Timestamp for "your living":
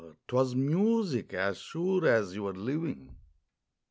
2.33-3.15